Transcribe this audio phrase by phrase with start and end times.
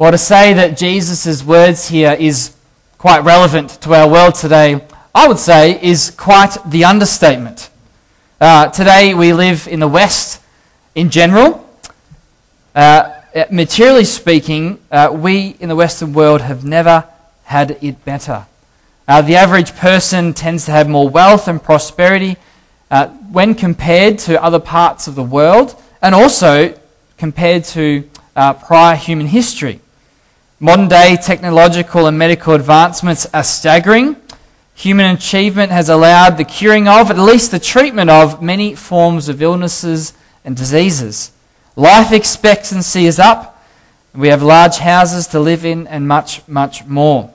[0.00, 2.54] Well, to say that Jesus' words here is
[2.98, 4.80] quite relevant to our world today,
[5.12, 7.68] I would say is quite the understatement.
[8.40, 10.40] Uh, today we live in the West
[10.94, 11.68] in general.
[12.76, 17.04] Uh, materially speaking, uh, we in the Western world have never
[17.42, 18.46] had it better.
[19.08, 22.36] Uh, the average person tends to have more wealth and prosperity
[22.92, 26.72] uh, when compared to other parts of the world and also
[27.16, 29.80] compared to uh, prior human history.
[30.60, 34.16] Modern day technological and medical advancements are staggering.
[34.74, 39.40] Human achievement has allowed the curing of, at least the treatment of, many forms of
[39.40, 41.30] illnesses and diseases.
[41.76, 43.62] Life expectancy is up.
[44.12, 47.32] We have large houses to live in and much, much more.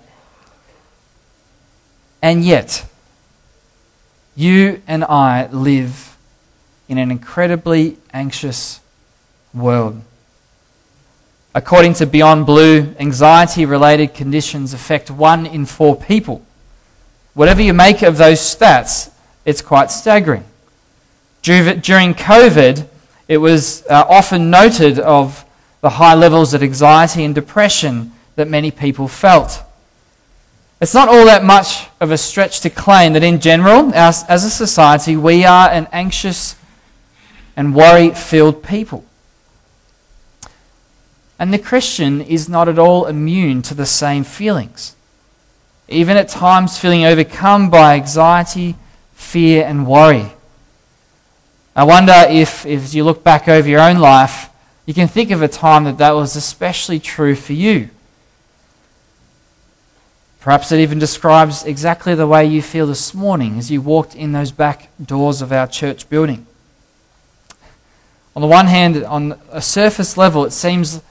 [2.22, 2.86] And yet,
[4.36, 6.18] you and I live
[6.90, 8.82] in an incredibly anxious
[9.54, 10.02] world.
[11.56, 16.44] According to Beyond Blue, anxiety related conditions affect one in four people.
[17.36, 19.12] Whatever you make of those stats,
[19.46, 20.46] it's quite staggering.
[21.44, 22.88] During COVID,
[23.28, 25.46] it was uh, often noted of
[25.82, 29.62] the high levels of anxiety and depression that many people felt.
[30.82, 34.44] It's not all that much of a stretch to claim that, in general, as, as
[34.44, 36.56] a society, we are an anxious
[37.56, 39.06] and worry filled people.
[41.40, 44.96] And the Christian is not at all immune to the same feelings.
[45.88, 48.76] Even at times, feeling overcome by anxiety,
[49.14, 50.32] fear, and worry.
[51.76, 54.50] I wonder if, if you look back over your own life,
[54.86, 57.90] you can think of a time that that was especially true for you.
[60.40, 64.34] Perhaps it even describes exactly the way you feel this morning as you walked in
[64.34, 66.46] those back doors of our church building.
[68.36, 71.02] On the one hand, on a surface level, it seems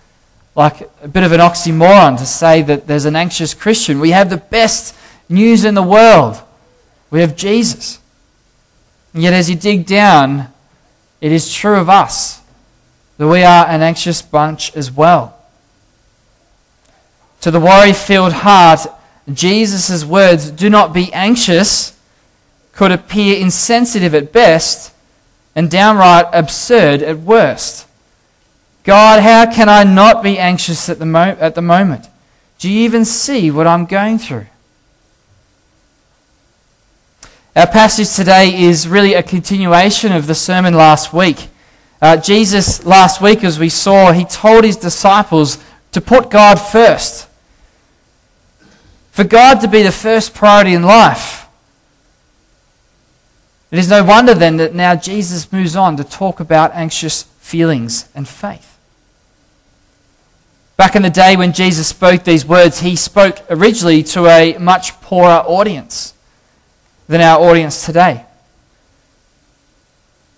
[0.54, 4.00] like a bit of an oxymoron to say that there's an anxious Christian.
[4.00, 4.94] We have the best
[5.28, 6.40] news in the world.
[7.10, 8.00] We have Jesus.
[9.14, 10.48] And yet, as you dig down,
[11.20, 12.40] it is true of us
[13.18, 15.38] that we are an anxious bunch as well.
[17.42, 18.86] To the worry filled heart,
[19.32, 21.98] Jesus' words, do not be anxious,
[22.72, 24.92] could appear insensitive at best
[25.54, 27.86] and downright absurd at worst.
[28.84, 32.08] God, how can I not be anxious at the, mo- at the moment?
[32.58, 34.46] Do you even see what I'm going through?
[37.54, 41.48] Our passage today is really a continuation of the sermon last week.
[42.00, 45.58] Uh, Jesus, last week, as we saw, he told his disciples
[45.92, 47.28] to put God first.
[49.12, 51.46] For God to be the first priority in life.
[53.70, 58.08] It is no wonder then that now Jesus moves on to talk about anxious feelings
[58.14, 58.71] and faith.
[60.76, 65.00] Back in the day when Jesus spoke these words, he spoke originally to a much
[65.00, 66.14] poorer audience
[67.08, 68.24] than our audience today.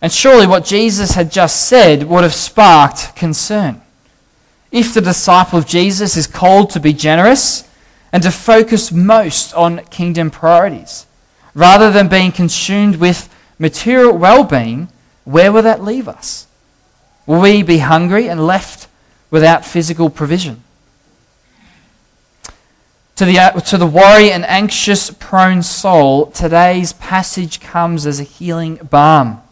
[0.02, 3.80] And surely what Jesus had just said would have sparked concern.
[4.70, 7.66] If the disciple of Jesus is called to be generous
[8.12, 11.06] and to focus most on kingdom priorities,
[11.54, 14.88] rather than being consumed with material well being,
[15.24, 16.48] where will that leave us?
[17.24, 18.83] Will we be hungry and left
[19.34, 20.62] without physical provision.
[23.16, 28.22] To the, uh, to the worry and anxious prone soul, today's passage comes as a
[28.22, 29.42] healing balm.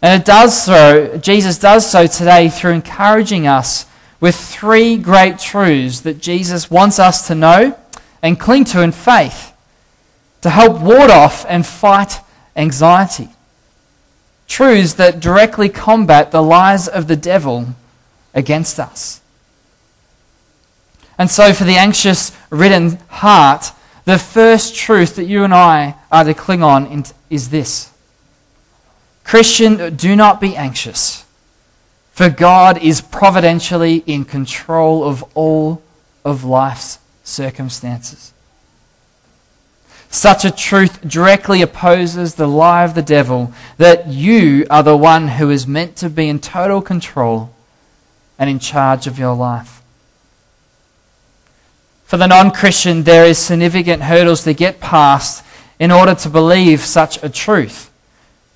[0.00, 3.86] And it does so, Jesus does so today through encouraging us
[4.20, 7.76] with three great truths that Jesus wants us to know
[8.22, 9.52] and cling to in faith
[10.42, 12.20] to help ward off and fight
[12.54, 13.30] anxiety.
[14.46, 17.74] Truths that directly combat the lies of the devil
[18.34, 19.20] against us.
[21.18, 23.72] And so, for the anxious ridden heart,
[24.04, 27.92] the first truth that you and I are to cling on is this
[29.24, 31.24] Christian, do not be anxious,
[32.12, 35.82] for God is providentially in control of all
[36.24, 38.32] of life's circumstances.
[40.10, 45.28] Such a truth directly opposes the lie of the devil that you are the one
[45.28, 47.54] who is meant to be in total control
[48.42, 49.80] and in charge of your life.
[52.06, 55.44] For the non Christian, there is significant hurdles to get past
[55.78, 57.92] in order to believe such a truth.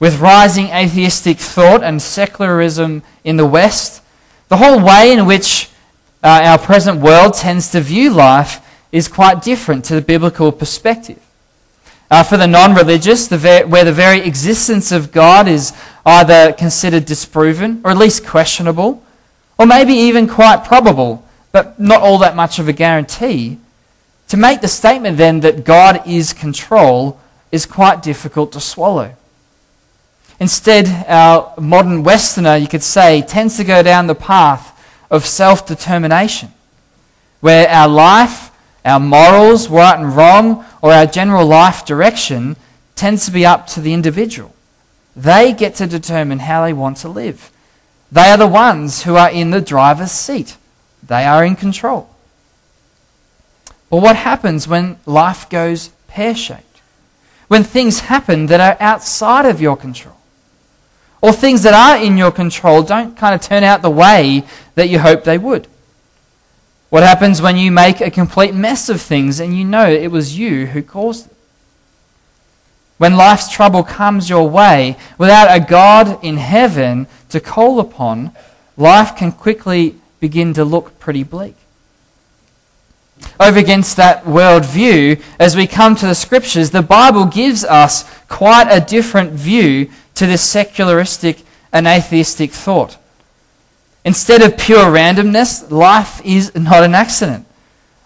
[0.01, 4.03] With rising atheistic thought and secularism in the West,
[4.49, 5.71] the whole way in which
[6.21, 8.61] uh, our present world tends to view life
[8.91, 11.23] is quite different to the biblical perspective.
[12.11, 15.73] Uh, for the non religious, where the very existence of God is
[16.05, 19.05] either considered disproven or at least questionable,
[19.59, 21.27] or maybe even quite probable
[21.57, 23.59] but not all that much of a guarantee,
[24.29, 27.19] to make the statement then that God is control
[27.51, 29.15] is quite difficult to swallow.
[30.39, 34.79] Instead, our modern Westerner, you could say, tends to go down the path
[35.11, 36.51] of self determination,
[37.41, 38.51] where our life,
[38.85, 42.57] our morals, right and wrong, or our general life direction
[42.97, 44.55] tends to be up to the individual.
[45.17, 47.51] They get to determine how they want to live.
[48.11, 50.57] They are the ones who are in the driver's seat.
[51.03, 52.09] They are in control.
[53.91, 56.81] But what happens when life goes pear shaped?
[57.49, 60.17] When things happen that are outside of your control?
[61.21, 64.45] Or things that are in your control don't kind of turn out the way
[64.75, 65.69] that you hope they would?
[66.89, 70.39] What happens when you make a complete mess of things and you know it was
[70.39, 71.36] you who caused it?
[72.99, 78.33] When life's trouble comes your way without a God in heaven to call upon,
[78.77, 81.57] life can quickly begin to look pretty bleak.
[83.39, 88.69] Over against that worldview, as we come to the scriptures, the Bible gives us quite
[88.71, 92.97] a different view to this secularistic and atheistic thought.
[94.05, 97.45] Instead of pure randomness, life is not an accident,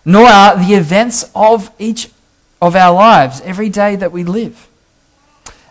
[0.05, 2.11] nor are the events of each
[2.61, 4.69] of our lives every day that we live.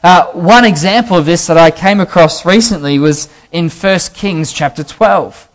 [0.01, 4.83] Uh, one example of this that I came across recently was in 1 Kings chapter
[4.83, 5.49] 12.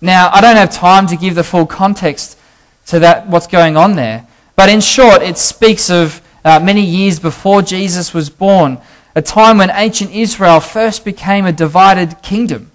[0.00, 2.38] Now, I don't have time to give the full context
[2.86, 4.26] to that, what's going on there,
[4.56, 8.78] but in short, it speaks of uh, many years before Jesus was born,
[9.14, 12.70] a time when ancient Israel first became a divided kingdom.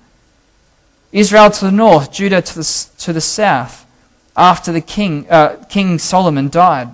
[1.12, 3.88] Israel to the north, Judah to the, to the south,
[4.38, 6.90] after the king, uh, King Solomon died.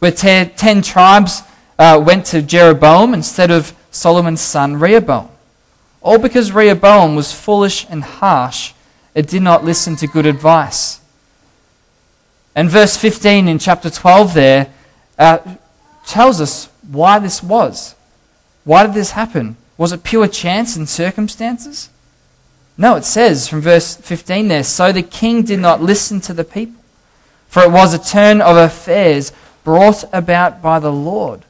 [0.00, 1.42] Where ten, ten tribes
[1.80, 5.30] uh, went to Jeroboam instead of Solomon's son Rehoboam.
[6.02, 8.74] All because Rehoboam was foolish and harsh.
[9.14, 11.00] It did not listen to good advice.
[12.54, 14.70] And verse 15 in chapter 12 there
[15.18, 15.38] uh,
[16.06, 17.94] tells us why this was.
[18.64, 19.56] Why did this happen?
[19.78, 21.88] Was it pure chance and circumstances?
[22.76, 26.44] No, it says from verse 15 there, so the king did not listen to the
[26.44, 26.82] people,
[27.48, 29.32] for it was a turn of affairs
[29.64, 31.44] brought about by the Lord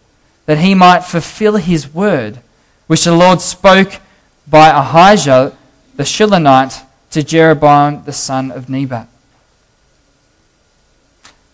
[0.50, 2.40] that he might fulfill his word,
[2.88, 4.00] which the Lord spoke
[4.48, 5.56] by Ahijah
[5.94, 9.06] the Shilonite to Jeroboam the son of Nebat.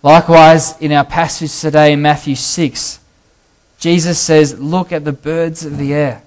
[0.03, 2.99] Likewise, in our passage today in Matthew 6,
[3.79, 6.23] Jesus says, Look at the birds of the air.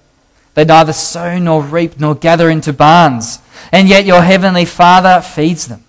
[0.54, 3.40] They neither sow nor reap nor gather into barns,
[3.72, 5.84] and yet your heavenly Father feeds them.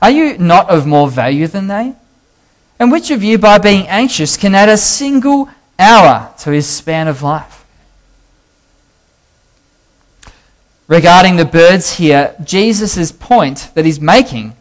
[0.00, 1.92] Are you not of more value than they?
[2.78, 7.08] And which of you, by being anxious, can add a single hour to his span
[7.08, 7.64] of life.
[10.86, 14.54] Regarding the birds here, Jesus' point that he's making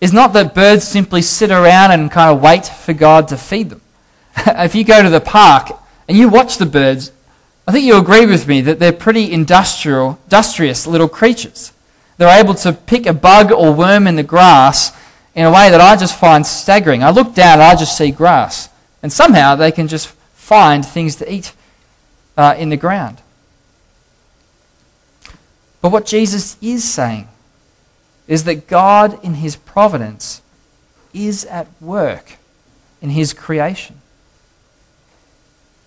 [0.00, 3.70] is not that birds simply sit around and kind of wait for God to feed
[3.70, 3.80] them.
[4.46, 5.70] if you go to the park
[6.08, 7.12] and you watch the birds,
[7.66, 11.72] I think you'll agree with me that they're pretty industrial, industrious little creatures.
[12.16, 14.92] They're able to pick a bug or worm in the grass
[15.34, 17.04] in a way that I just find staggering.
[17.04, 18.68] I look down and I just see grass.
[19.02, 21.52] And somehow they can just find things to eat
[22.36, 23.18] uh, in the ground.
[25.80, 27.28] But what Jesus is saying
[28.26, 30.42] is that God, in his providence,
[31.14, 32.38] is at work
[33.00, 34.00] in his creation,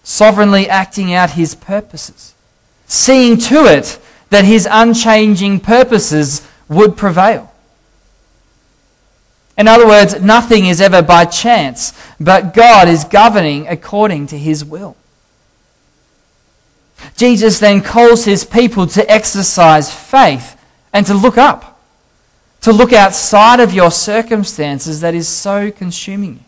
[0.03, 2.33] sovereignly acting out his purposes,
[2.87, 7.51] seeing to it that his unchanging purposes would prevail.
[9.57, 14.63] In other words, nothing is ever by chance, but God is governing according to his
[14.63, 14.95] will.
[17.17, 20.59] Jesus then calls his people to exercise faith
[20.93, 21.79] and to look up,
[22.61, 26.39] to look outside of your circumstances that is so consuming you,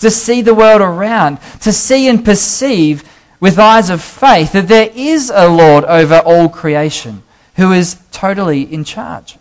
[0.00, 3.08] to see the world around, to see and perceive
[3.40, 7.22] with eyes of faith that there is a Lord over all creation
[7.56, 9.36] who is totally in charge,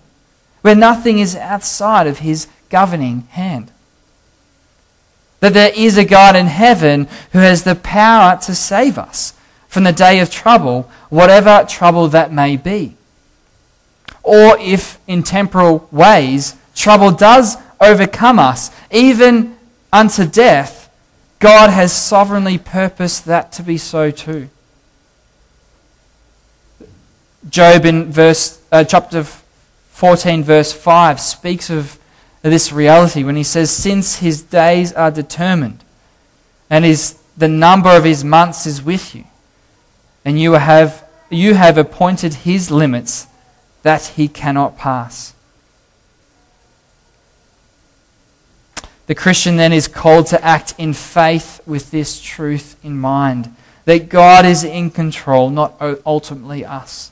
[0.62, 3.72] where nothing is outside of his governing hand.
[5.46, 9.36] That there is a God in heaven who has the power to save us
[9.68, 12.98] from the day of trouble, whatever trouble that may be.
[14.24, 19.56] Or if in temporal ways trouble does overcome us, even
[19.94, 20.92] unto death,
[21.38, 24.50] God has sovereignly purposed that to be so too.
[27.48, 29.24] Job in verse uh, chapter
[29.92, 32.00] 14 verse 5 speaks of
[32.52, 35.84] this reality when he says, Since his days are determined,
[36.70, 39.25] and his, the number of his months is with you,
[40.24, 43.28] and you have, you have appointed his limits
[43.84, 45.34] that he cannot pass.
[49.08, 54.10] The Christian then is called to act in faith with this truth in mind that
[54.10, 55.75] God is in control, not
[56.06, 57.12] ultimately us.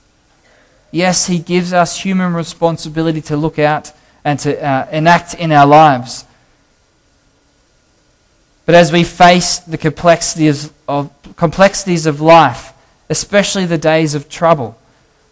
[0.92, 3.92] Yes, He gives us human responsibility to look out
[4.24, 6.25] and to uh, enact in our lives.
[8.65, 12.74] But as we face the complexities of, complexities of life,
[13.10, 14.77] especially the days of trouble,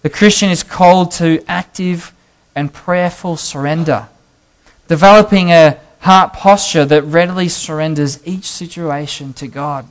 [0.02, 2.14] the Christian is called to active
[2.56, 4.10] and prayerful surrender,
[4.88, 9.88] developing a heart posture that readily surrenders each situation to God.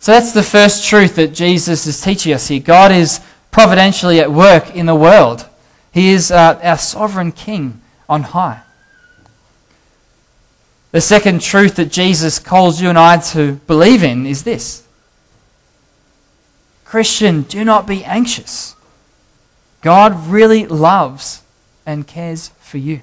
[0.00, 2.60] So that's the first truth that Jesus is teaching us here.
[2.60, 5.46] God is providentially at work in the world.
[5.92, 8.62] He is uh, our sovereign King on high.
[10.92, 14.86] The second truth that Jesus calls you and I to believe in is this
[16.84, 18.74] Christian, do not be anxious.
[19.80, 21.42] God really loves
[21.86, 23.00] and cares for you.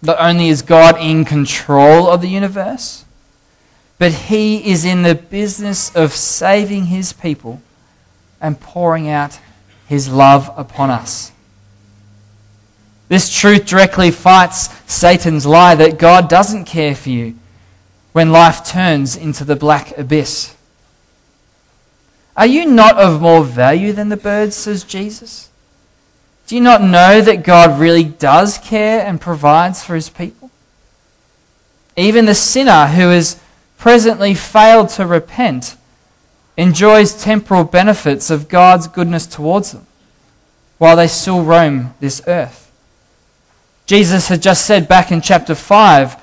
[0.00, 3.04] Not only is God in control of the universe,
[3.98, 7.60] but He is in the business of saving His people
[8.40, 9.38] and pouring out
[9.86, 11.32] His love upon us.
[13.08, 17.36] This truth directly fights Satan's lie that God doesn't care for you
[18.12, 20.56] when life turns into the black abyss.
[22.36, 25.50] Are you not of more value than the birds, says Jesus?
[26.46, 30.50] Do you not know that God really does care and provides for his people?
[31.96, 33.40] Even the sinner who has
[33.78, 35.76] presently failed to repent
[36.56, 39.86] enjoys temporal benefits of God's goodness towards them
[40.78, 42.70] while they still roam this earth.
[43.86, 46.16] Jesus had just said back in chapter 5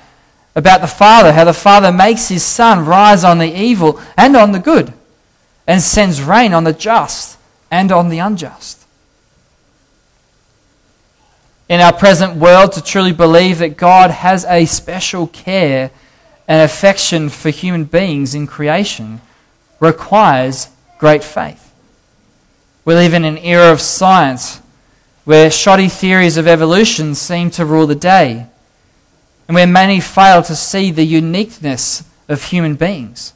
[0.54, 4.52] about the Father, how the Father makes his sun rise on the evil and on
[4.52, 4.92] the good,
[5.66, 7.38] and sends rain on the just
[7.70, 8.84] and on the unjust.
[11.68, 15.90] In our present world, to truly believe that God has a special care
[16.46, 19.20] and affection for human beings in creation
[19.80, 21.72] requires great faith.
[22.84, 24.60] We live in an era of science
[25.24, 28.46] where shoddy theories of evolution seem to rule the day,
[29.48, 33.32] and where many fail to see the uniqueness of human beings.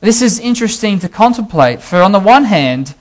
[0.00, 2.94] This is interesting to contemplate, for on the one hand,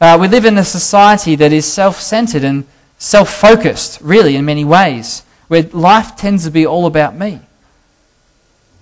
[0.00, 2.64] uh, we live in a society that is self centered and
[2.98, 7.40] self focused, really, in many ways, where life tends to be all about me.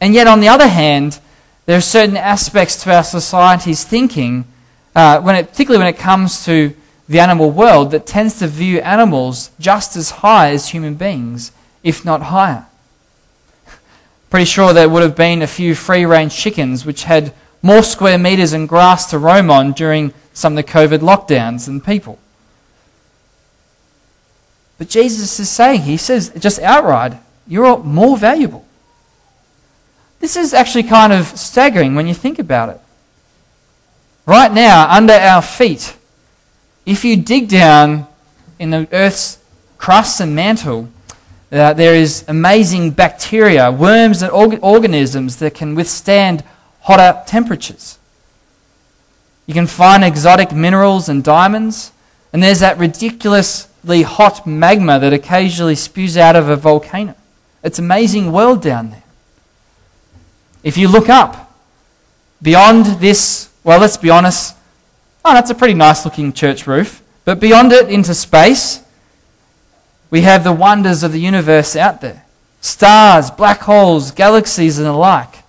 [0.00, 1.20] And yet, on the other hand,
[1.66, 4.44] there are certain aspects to our society's thinking,
[4.94, 6.74] uh, when it, particularly when it comes to
[7.08, 11.52] the animal world that tends to view animals just as high as human beings,
[11.82, 12.66] if not higher.
[14.30, 18.18] Pretty sure there would have been a few free range chickens which had more square
[18.18, 22.18] metres and grass to roam on during some of the COVID lockdowns than people.
[24.76, 27.14] But Jesus is saying, He says just outright,
[27.46, 28.63] you're more valuable.
[30.24, 32.80] This is actually kind of staggering when you think about it.
[34.24, 35.94] Right now, under our feet,
[36.86, 38.06] if you dig down
[38.58, 39.38] in the Earth's
[39.76, 40.88] crust and mantle,
[41.52, 46.42] uh, there is amazing bacteria, worms, and org- organisms that can withstand
[46.80, 47.98] hotter temperatures.
[49.44, 51.92] You can find exotic minerals and diamonds,
[52.32, 57.14] and there's that ridiculously hot magma that occasionally spews out of a volcano.
[57.62, 59.03] It's an amazing world down there.
[60.64, 61.54] If you look up
[62.40, 64.56] beyond this, well, let's be honest,
[65.24, 67.02] oh, that's a pretty nice looking church roof.
[67.26, 68.82] But beyond it, into space,
[70.10, 72.24] we have the wonders of the universe out there
[72.62, 75.44] stars, black holes, galaxies, and the like.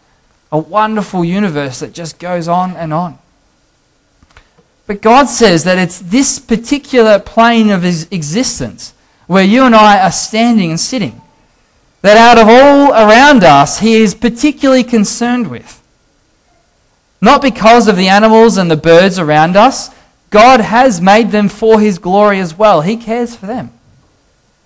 [0.52, 3.18] A wonderful universe that just goes on and on.
[4.86, 8.94] But God says that it's this particular plane of his existence
[9.28, 11.22] where you and I are standing and sitting
[12.06, 15.82] that out of all around us, He is particularly concerned with.
[17.20, 19.90] Not because of the animals and the birds around us.
[20.30, 22.82] God has made them for His glory as well.
[22.82, 23.72] He cares for them.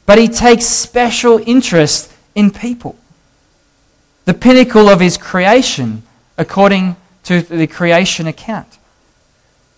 [0.06, 2.98] But He takes special interest in people.
[4.26, 6.04] The pinnacle of His creation,
[6.38, 8.80] according to the creation account.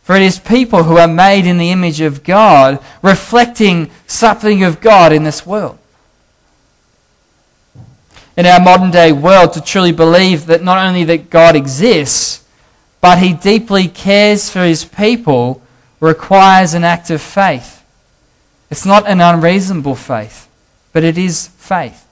[0.02, 4.82] For it is people who are made in the image of God, reflecting something of
[4.82, 5.78] God in this world.
[8.38, 12.46] In our modern day world, to truly believe that not only that God exists,
[13.02, 15.62] but he deeply cares for his people
[16.00, 17.84] requires an act of faith.
[18.70, 20.48] It's not an unreasonable faith,
[20.94, 22.08] but it is faith.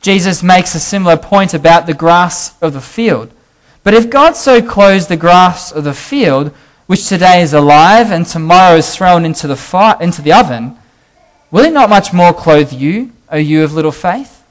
[0.00, 3.32] Jesus makes a similar point about the grass of the field.
[3.82, 6.52] But if God so clothes the grass of the field,
[6.86, 10.76] which today is alive and tomorrow is thrown into the, fire, into the oven,
[11.50, 14.44] will it not much more clothe you, O you of little faith?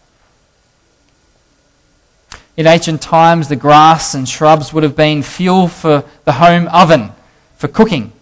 [2.57, 7.11] In ancient times, the grass and shrubs would have been fuel for the home oven,
[7.57, 8.13] for cooking.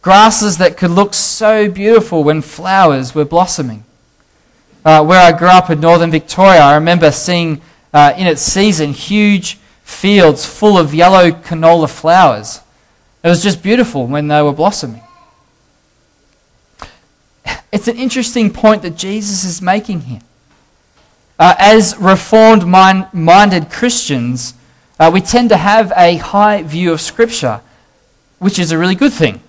[0.00, 3.84] Grasses that could look so beautiful when flowers were blossoming.
[4.84, 7.62] Uh, where I grew up in northern Victoria, I remember seeing
[7.94, 12.60] uh, in its season huge fields full of yellow canola flowers.
[13.22, 15.02] It was just beautiful when they were blossoming.
[17.72, 20.20] It's an interesting point that Jesus is making here.
[21.38, 24.54] Uh, as reformed mind- minded Christians,
[25.00, 27.62] uh, we tend to have a high view of Scripture,
[28.38, 29.40] which is a really good thing.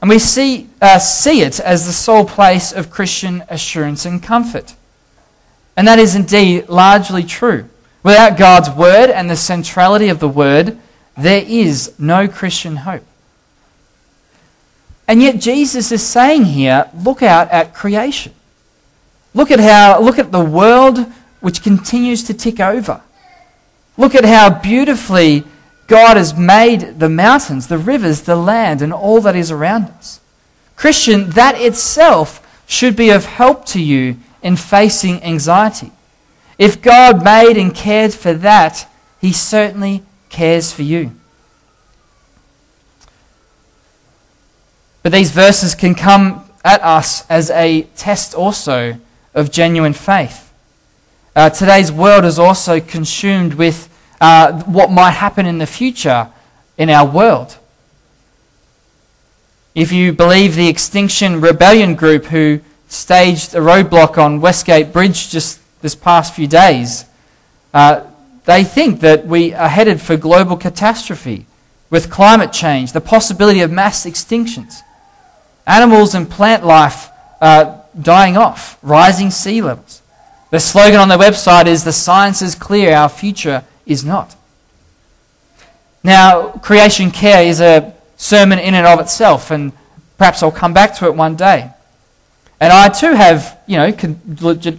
[0.00, 4.74] And we see, uh, see it as the sole place of Christian assurance and comfort.
[5.76, 7.68] And that is indeed largely true.
[8.02, 10.78] Without God's Word and the centrality of the Word,
[11.16, 13.02] there is no Christian hope.
[15.08, 18.34] And yet Jesus is saying here, look out at creation.
[19.34, 20.98] Look at how look at the world
[21.40, 23.02] which continues to tick over.
[23.96, 25.44] Look at how beautifully
[25.86, 30.20] God has made the mountains, the rivers, the land, and all that is around us.
[30.74, 35.92] Christian, that itself should be of help to you in facing anxiety.
[36.58, 38.88] If God made and cared for that,
[39.20, 41.12] He certainly cares for you.
[45.06, 48.98] But these verses can come at us as a test also
[49.34, 50.52] of genuine faith.
[51.36, 53.88] Uh, today's world is also consumed with
[54.20, 56.28] uh, what might happen in the future
[56.76, 57.56] in our world.
[59.76, 65.60] If you believe the Extinction Rebellion group who staged a roadblock on Westgate Bridge just
[65.82, 67.04] this past few days,
[67.72, 68.02] uh,
[68.44, 71.46] they think that we are headed for global catastrophe
[71.90, 74.82] with climate change, the possibility of mass extinctions,
[75.66, 77.08] animals and plant life
[77.40, 80.02] uh, dying off, rising sea levels.
[80.50, 84.36] The slogan on their website is The science is clear, our future is not.
[86.02, 89.72] Now, creation care is a sermon in and of itself, and
[90.18, 91.70] perhaps I'll come back to it one day.
[92.60, 94.20] And I too have, you know, con-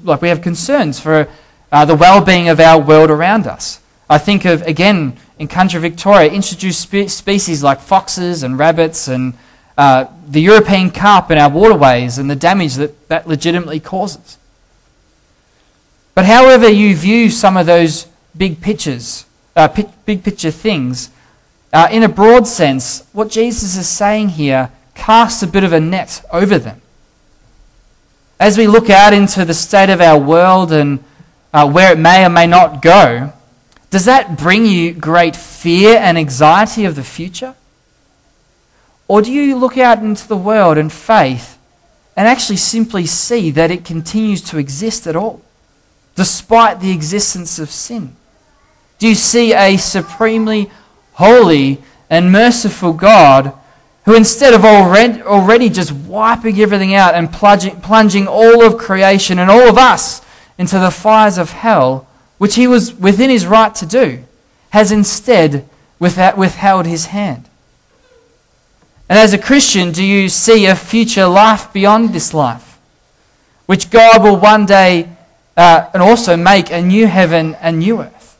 [0.03, 1.27] like we have concerns for
[1.71, 3.81] uh, the well being of our world around us.
[4.09, 9.33] I think of, again, in country Victoria, introduced spe- species like foxes and rabbits and
[9.77, 14.37] uh, the European carp in our waterways and the damage that that legitimately causes.
[16.15, 19.67] But however you view some of those big pictures, uh,
[20.05, 21.11] big picture things,
[21.71, 25.79] uh, in a broad sense, what Jesus is saying here casts a bit of a
[25.79, 26.81] net over them.
[28.39, 31.03] As we look out into the state of our world and
[31.53, 33.33] uh, where it may or may not go,
[33.89, 37.55] does that bring you great fear and anxiety of the future?
[39.07, 41.57] Or do you look out into the world in faith
[42.15, 45.41] and actually simply see that it continues to exist at all,
[46.15, 48.15] despite the existence of sin?
[48.99, 50.71] Do you see a supremely
[51.13, 53.53] holy and merciful God
[54.05, 59.69] who, instead of already, just wiping everything out and plunging all of creation and all
[59.69, 60.21] of us
[60.57, 64.23] into the fires of hell, which he was within his right to do,
[64.71, 65.67] has instead
[65.99, 67.46] withheld his hand?
[69.09, 72.77] And as a Christian, do you see a future life beyond this life,
[73.65, 75.09] which God will one day
[75.55, 78.37] uh, and also make a new heaven and new earth?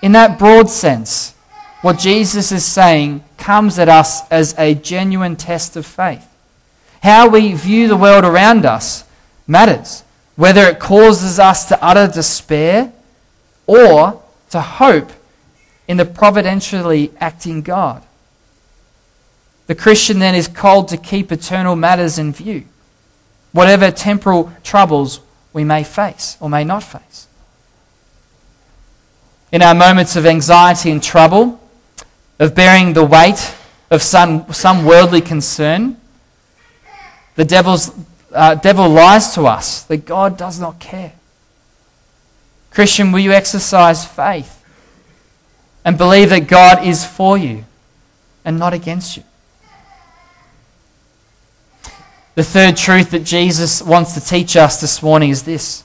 [0.00, 1.34] In that broad sense,
[1.82, 6.26] what Jesus is saying comes at us as a genuine test of faith.
[7.02, 9.04] How we view the world around us
[9.46, 10.04] matters,
[10.36, 12.92] whether it causes us to utter despair
[13.66, 15.10] or to hope
[15.86, 18.02] in the providentially acting God.
[19.66, 22.64] The Christian then is called to keep eternal matters in view,
[23.52, 25.20] whatever temporal troubles
[25.52, 27.26] we may face or may not face.
[29.50, 31.60] In our moments of anxiety and trouble,
[32.38, 33.54] of bearing the weight
[33.90, 35.96] of some, some worldly concern,
[37.34, 37.90] the devil's,
[38.32, 41.12] uh, devil lies to us that God does not care.
[42.70, 44.62] Christian, will you exercise faith
[45.84, 47.64] and believe that God is for you
[48.44, 49.22] and not against you?
[52.36, 55.84] The third truth that Jesus wants to teach us this morning is this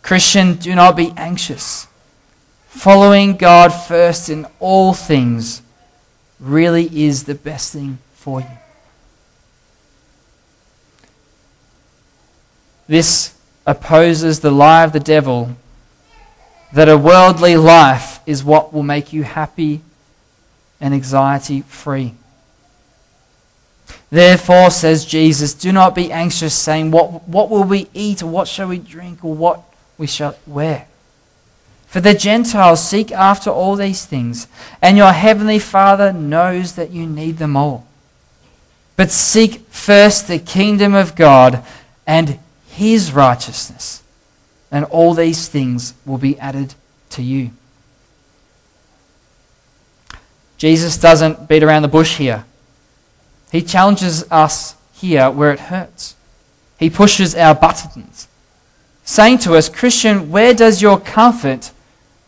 [0.00, 1.88] Christian, do not be anxious.
[2.68, 5.60] Following God first in all things
[6.38, 8.46] really is the best thing for you.
[12.86, 15.56] This opposes the lie of the devil
[16.72, 19.80] that a worldly life is what will make you happy
[20.80, 22.14] and anxiety free.
[24.10, 28.48] Therefore, says Jesus, do not be anxious, saying, What, what will we eat, or what
[28.48, 29.62] shall we drink, or what
[29.98, 30.86] we shall wear?
[31.86, 34.48] For the Gentiles seek after all these things,
[34.80, 37.86] and your heavenly Father knows that you need them all.
[38.96, 41.64] But seek first the kingdom of God
[42.06, 42.38] and
[42.68, 44.02] his righteousness,
[44.70, 46.74] and all these things will be added
[47.10, 47.50] to you.
[50.58, 52.44] Jesus doesn't beat around the bush here.
[53.52, 56.16] He challenges us here where it hurts.
[56.78, 58.28] He pushes our buttons,
[59.04, 61.70] saying to us, Christian, where does your comfort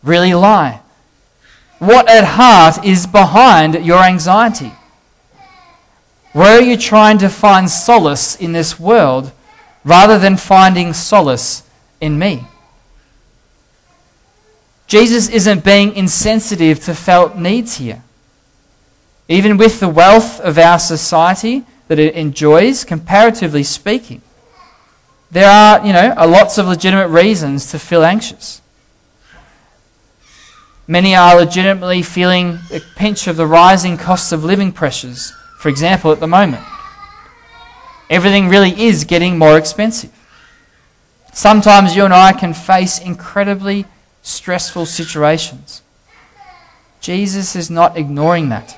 [0.03, 0.81] really lie?
[1.79, 4.73] What at heart is behind your anxiety?
[6.33, 9.31] Where are you trying to find solace in this world
[9.83, 11.63] rather than finding solace
[12.01, 12.45] in me?
[14.87, 18.03] Jesus isn't being insensitive to felt needs here.
[19.29, 24.23] Even with the wealth of our society that it enjoys, comparatively speaking,
[25.29, 28.61] there are, you know, lots of legitimate reasons to feel anxious.
[30.87, 36.11] Many are legitimately feeling a pinch of the rising costs of living pressures, for example,
[36.11, 36.65] at the moment.
[38.09, 40.11] Everything really is getting more expensive.
[41.31, 43.85] Sometimes you and I can face incredibly
[44.23, 45.83] stressful situations.
[47.01, 48.75] Jesus is not ignoring that.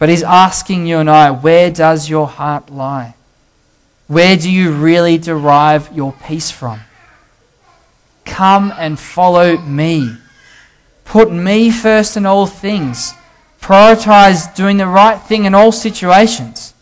[0.00, 3.14] But he's asking you and I, where does your heart lie?
[4.08, 6.80] Where do you really derive your peace from?
[8.24, 10.16] Come and follow me.
[11.04, 13.12] Put me first in all things.
[13.60, 16.72] Prioritize doing the right thing in all situations.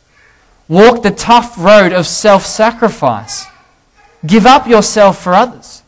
[0.69, 3.47] Walk the tough road of self sacrifice.
[4.25, 5.83] Give up yourself for others.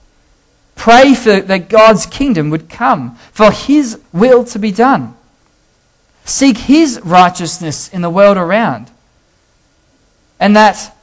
[0.74, 5.14] Pray for that God's kingdom would come, for His will to be done.
[6.24, 8.90] Seek His righteousness in the world around.
[10.38, 10.96] And that,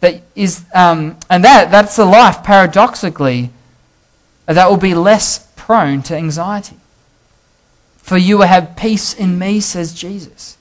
[0.00, 3.50] that is, um, and that, that's a life, paradoxically,
[4.46, 6.76] that will be less prone to anxiety.
[7.98, 10.56] For you will have peace in me, says Jesus,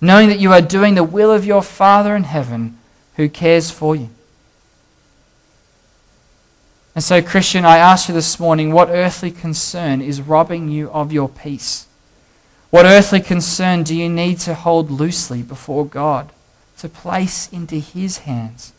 [0.00, 2.76] knowing that you are doing the will of your Father in heaven
[3.14, 4.10] who cares for you.
[6.94, 11.12] And so, Christian, I ask you this morning what earthly concern is robbing you of
[11.12, 11.86] your peace?
[12.70, 16.30] What earthly concern do you need to hold loosely before God,
[16.78, 18.72] to place into His hands,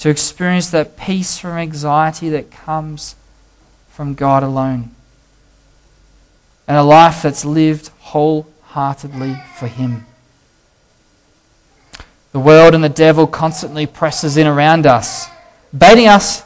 [0.00, 3.14] to experience that peace from anxiety that comes
[3.88, 4.90] from God alone?
[6.66, 10.06] And a life that's lived wholeheartedly for Him.
[12.32, 15.28] The world and the devil constantly presses in around us,
[15.76, 16.42] baiting us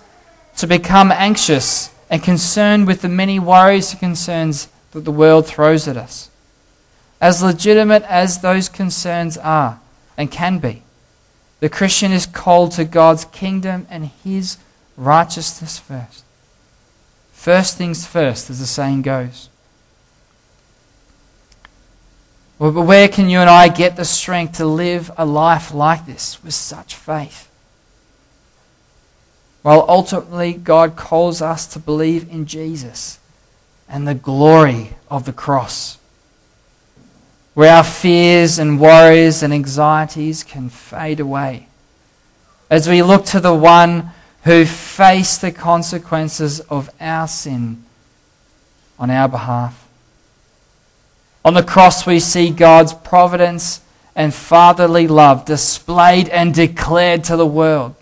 [0.59, 5.89] to become anxious and concerned with the many worries and concerns that the world throws
[5.89, 6.29] at us
[7.21, 9.81] as legitimate as those concerns are
[10.17, 10.83] and can be.
[11.61, 14.59] The Christian is called to God's kingdom and his
[14.97, 16.25] righteousness first.
[17.33, 19.49] First things first, as the saying goes.
[22.59, 26.07] Well, but where can you and I get the strength to live a life like
[26.07, 27.49] this with such faith?
[29.63, 33.19] Well, ultimately, God calls us to believe in Jesus
[33.89, 35.99] and the glory of the cross
[37.59, 41.67] where our fears and worries and anxieties can fade away.
[42.71, 44.13] As we look to the one
[44.45, 47.83] who faced the consequences of our sin
[48.97, 49.89] on our behalf.
[51.45, 53.81] On the cross, we see God's providence
[54.15, 57.97] and fatherly love displayed and declared to the world.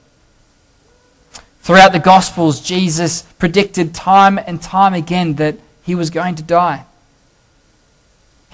[1.62, 6.84] Throughout the Gospels, Jesus predicted time and time again that he was going to die.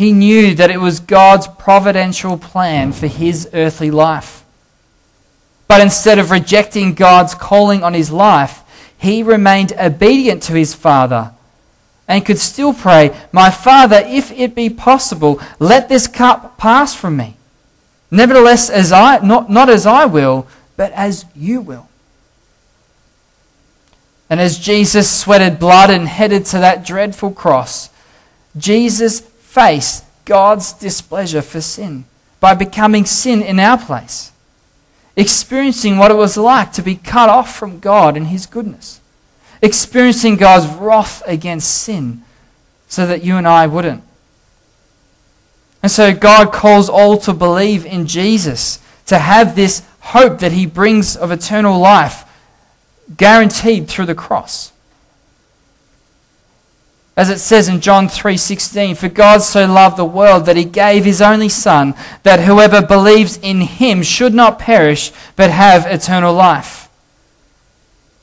[0.02, 4.42] He knew that it was God's providential plan for his earthly life.
[5.68, 8.62] But instead of rejecting God's calling on his life,
[8.98, 11.30] he remained obedient to his Father
[12.08, 17.16] and could still pray, My Father, if it be possible, let this cup pass from
[17.16, 17.36] me.
[18.10, 21.88] Nevertheless, as I, not, not as I will, but as you will.
[24.28, 27.88] And as Jesus sweated blood and headed to that dreadful cross,
[28.56, 29.20] Jesus
[29.52, 32.06] face God's displeasure for sin
[32.40, 34.32] by becoming sin in our place,
[35.14, 39.00] experiencing what it was like to be cut off from God and His goodness,
[39.60, 42.22] experiencing God's wrath against sin
[42.88, 44.02] so that you and I wouldn't.
[45.82, 50.64] And so God calls all to believe in Jesus, to have this hope that He
[50.64, 52.24] brings of eternal life
[53.18, 54.71] guaranteed through the cross.
[57.16, 61.04] As it says in John 3:16, for God so loved the world that he gave
[61.04, 66.88] his only son that whoever believes in him should not perish but have eternal life.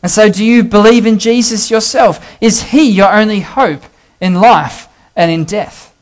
[0.02, 2.38] And so do you believe in Jesus yourself?
[2.42, 3.84] Is he your only hope
[4.20, 5.94] in life and in death?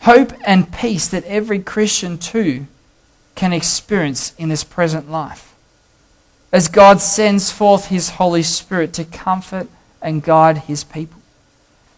[0.00, 2.66] Hope and peace that every Christian too
[3.34, 5.54] can experience in this present life.
[6.52, 9.68] As God sends forth his Holy Spirit to comfort
[10.04, 11.20] and guide his people,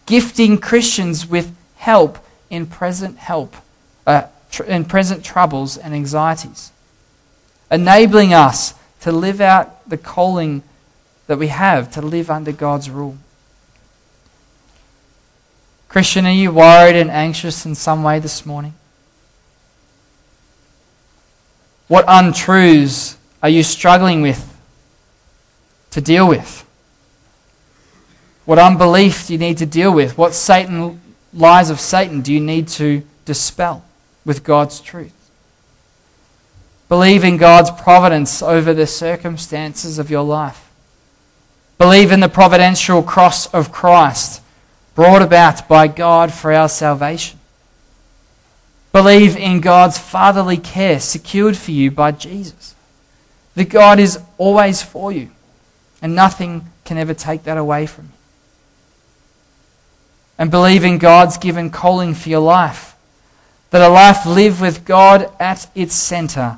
[0.07, 2.17] gifting Christians with help
[2.49, 3.55] in present help,
[4.07, 6.71] uh, tr- in present troubles and anxieties,
[7.69, 10.63] enabling us to live out the calling
[11.27, 13.17] that we have to live under God's rule.
[15.89, 18.73] Christian, are you worried and anxious in some way this morning?
[21.87, 24.57] What untruths are you struggling with
[25.91, 26.66] to deal with?
[28.47, 30.17] What unbelief do you need to deal with?
[30.17, 31.01] What Satan
[31.33, 33.83] lies of Satan do you need to dispel
[34.23, 35.29] with God's truth?
[36.87, 40.71] Believe in God's providence over the circumstances of your life.
[41.77, 44.41] Believe in the providential cross of Christ
[44.95, 47.39] brought about by God for our salvation.
[48.93, 52.75] Believe in God's fatherly care secured for you by Jesus.
[53.55, 55.31] That God is always for you
[56.01, 58.16] and nothing can ever take that away from you
[60.37, 62.95] and believe in God's given calling for your life.
[63.71, 66.57] That a life lived with God at its center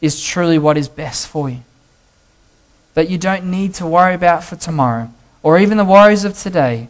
[0.00, 1.62] is truly what is best for you.
[2.94, 5.10] That you don't need to worry about for tomorrow
[5.42, 6.88] or even the worries of today,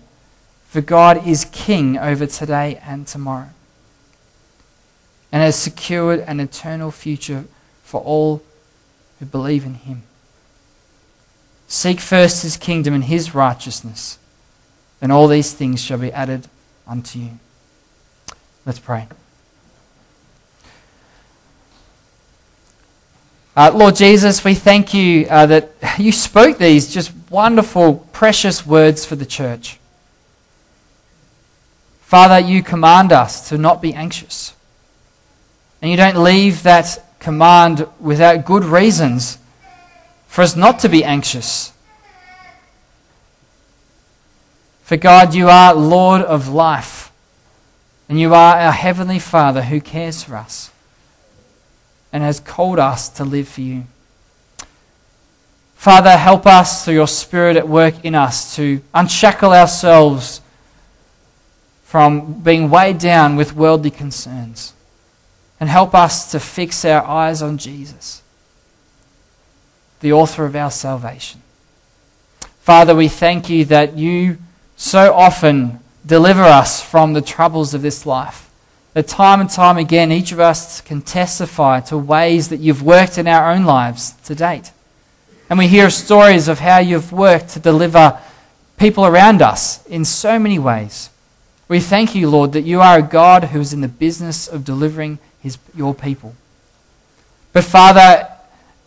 [0.69, 3.51] for God is king over today and tomorrow
[5.31, 7.45] and has secured an eternal future
[7.83, 8.43] for all
[9.19, 10.03] who believe in him.
[11.67, 14.19] Seek first his kingdom and his righteousness
[15.01, 16.49] and all these things shall be added
[16.87, 17.39] unto you.
[18.67, 19.07] Let's pray.
[23.57, 29.05] Uh, Lord Jesus, we thank you uh, that you spoke these just wonderful, precious words
[29.05, 29.79] for the church.
[32.03, 34.55] Father, you command us to not be anxious.
[35.83, 39.39] And you don't leave that command without good reasons
[40.27, 41.73] for us not to be anxious.
[44.89, 47.13] For God, you are Lord of life,
[48.09, 50.71] and you are our Heavenly Father who cares for us
[52.11, 53.85] and has called us to live for you.
[55.75, 60.41] Father, help us through your Spirit at work in us to unshackle ourselves
[61.85, 64.73] from being weighed down with worldly concerns.
[65.61, 68.23] And help us to fix our eyes on Jesus,
[70.01, 71.43] the author of our salvation.
[72.61, 74.39] Father, we thank you that you
[74.79, 78.49] so often deliver us from the troubles of this life.
[78.95, 83.19] That time and time again, each of us can testify to ways that you've worked
[83.19, 84.71] in our own lives to date.
[85.51, 88.21] And we hear stories of how you've worked to deliver
[88.79, 91.11] people around us in so many ways.
[91.67, 94.65] We thank you, Lord, that you are a God who is in the business of
[94.65, 96.35] delivering his, your people.
[97.53, 98.29] But, Father,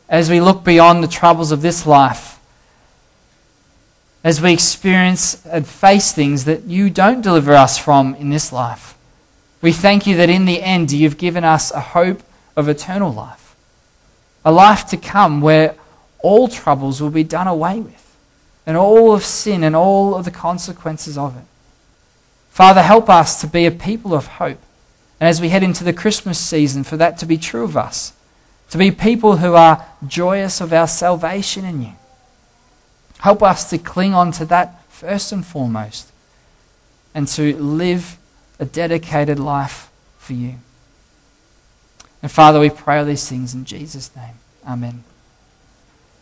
[0.07, 2.30] as we look beyond the troubles of this life,
[4.23, 8.95] as we experience and face things that you don't deliver us from in this life.
[9.61, 12.21] We thank you that in the end you've given us a hope
[12.55, 13.55] of eternal life,
[14.45, 15.75] a life to come where
[16.19, 18.15] all troubles will be done away with,
[18.65, 21.43] and all of sin and all of the consequences of it.
[22.49, 24.59] Father, help us to be a people of hope.
[25.19, 28.13] And as we head into the Christmas season, for that to be true of us,
[28.69, 31.93] to be people who are joyous of our salvation in you
[33.21, 36.11] Help us to cling on to that first and foremost
[37.13, 38.17] and to live
[38.59, 40.55] a dedicated life for you.
[42.23, 44.35] And Father, we pray all these things in Jesus' name.
[44.67, 45.03] Amen.